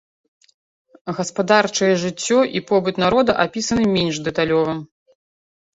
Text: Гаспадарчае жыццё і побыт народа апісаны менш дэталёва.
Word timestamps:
Гаспадарчае 1.19 1.91
жыццё 2.05 2.39
і 2.59 2.65
побыт 2.73 2.95
народа 3.05 3.31
апісаны 3.47 3.83
менш 3.95 4.15
дэталёва. 4.31 4.73